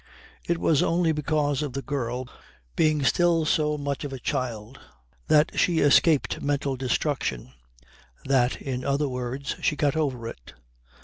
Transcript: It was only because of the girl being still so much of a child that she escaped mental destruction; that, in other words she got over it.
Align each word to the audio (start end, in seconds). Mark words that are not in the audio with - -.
It 0.47 0.57
was 0.57 0.81
only 0.81 1.11
because 1.11 1.61
of 1.61 1.73
the 1.73 1.83
girl 1.83 2.27
being 2.75 3.03
still 3.03 3.45
so 3.45 3.77
much 3.77 4.03
of 4.03 4.11
a 4.11 4.17
child 4.17 4.79
that 5.27 5.51
she 5.59 5.77
escaped 5.77 6.41
mental 6.41 6.75
destruction; 6.75 7.53
that, 8.25 8.59
in 8.59 8.83
other 8.83 9.07
words 9.07 9.57
she 9.61 9.75
got 9.75 9.95
over 9.95 10.27
it. 10.27 10.55